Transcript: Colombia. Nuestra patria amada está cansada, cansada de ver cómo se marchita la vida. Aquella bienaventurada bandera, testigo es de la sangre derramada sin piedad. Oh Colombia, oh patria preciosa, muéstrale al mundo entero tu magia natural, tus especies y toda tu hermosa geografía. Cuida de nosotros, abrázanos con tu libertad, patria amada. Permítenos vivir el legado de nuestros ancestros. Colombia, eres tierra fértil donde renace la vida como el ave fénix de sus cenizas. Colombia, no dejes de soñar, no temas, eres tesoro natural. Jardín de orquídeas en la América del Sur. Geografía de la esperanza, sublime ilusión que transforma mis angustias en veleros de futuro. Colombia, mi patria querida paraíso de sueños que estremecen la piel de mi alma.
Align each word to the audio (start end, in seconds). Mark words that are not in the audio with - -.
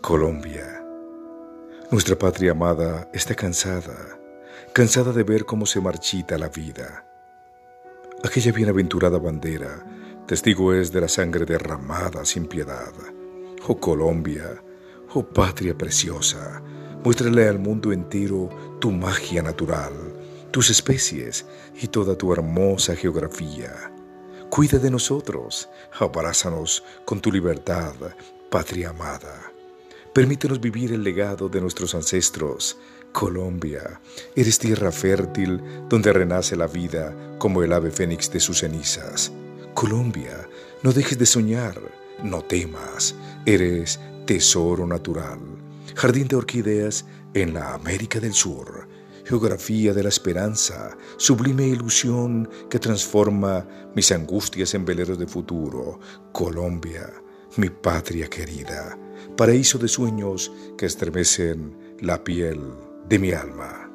Colombia. 0.00 0.82
Nuestra 1.90 2.16
patria 2.16 2.52
amada 2.52 3.10
está 3.12 3.34
cansada, 3.34 4.18
cansada 4.72 5.12
de 5.12 5.22
ver 5.24 5.44
cómo 5.44 5.66
se 5.66 5.78
marchita 5.78 6.38
la 6.38 6.48
vida. 6.48 7.04
Aquella 8.24 8.50
bienaventurada 8.50 9.18
bandera, 9.18 9.84
testigo 10.26 10.72
es 10.72 10.90
de 10.90 11.02
la 11.02 11.08
sangre 11.08 11.44
derramada 11.44 12.24
sin 12.24 12.46
piedad. 12.46 12.92
Oh 13.68 13.78
Colombia, 13.78 14.62
oh 15.12 15.22
patria 15.22 15.76
preciosa, 15.76 16.62
muéstrale 17.04 17.46
al 17.46 17.58
mundo 17.58 17.92
entero 17.92 18.48
tu 18.80 18.90
magia 18.90 19.42
natural, 19.42 19.92
tus 20.50 20.70
especies 20.70 21.44
y 21.80 21.88
toda 21.88 22.16
tu 22.16 22.32
hermosa 22.32 22.96
geografía. 22.96 23.92
Cuida 24.48 24.78
de 24.78 24.90
nosotros, 24.90 25.68
abrázanos 25.98 26.82
con 27.04 27.20
tu 27.20 27.30
libertad, 27.30 27.94
patria 28.50 28.90
amada. 28.90 29.52
Permítenos 30.12 30.60
vivir 30.60 30.92
el 30.92 31.04
legado 31.04 31.48
de 31.48 31.60
nuestros 31.60 31.94
ancestros. 31.94 32.76
Colombia, 33.12 34.00
eres 34.34 34.58
tierra 34.58 34.90
fértil 34.90 35.62
donde 35.88 36.12
renace 36.12 36.56
la 36.56 36.66
vida 36.66 37.14
como 37.38 37.62
el 37.62 37.72
ave 37.72 37.92
fénix 37.92 38.28
de 38.32 38.40
sus 38.40 38.58
cenizas. 38.58 39.30
Colombia, 39.72 40.48
no 40.82 40.92
dejes 40.92 41.16
de 41.16 41.26
soñar, 41.26 41.80
no 42.24 42.42
temas, 42.42 43.14
eres 43.46 44.00
tesoro 44.26 44.84
natural. 44.84 45.38
Jardín 45.94 46.26
de 46.26 46.34
orquídeas 46.34 47.04
en 47.32 47.54
la 47.54 47.74
América 47.74 48.18
del 48.18 48.34
Sur. 48.34 48.88
Geografía 49.24 49.94
de 49.94 50.02
la 50.02 50.08
esperanza, 50.08 50.96
sublime 51.18 51.68
ilusión 51.68 52.50
que 52.68 52.80
transforma 52.80 53.64
mis 53.94 54.10
angustias 54.10 54.74
en 54.74 54.84
veleros 54.84 55.20
de 55.20 55.28
futuro. 55.28 56.00
Colombia, 56.32 57.12
mi 57.56 57.70
patria 57.70 58.28
querida 58.28 58.98
paraíso 59.36 59.78
de 59.78 59.88
sueños 59.88 60.52
que 60.76 60.86
estremecen 60.86 61.76
la 62.00 62.22
piel 62.24 62.60
de 63.08 63.18
mi 63.18 63.32
alma. 63.32 63.89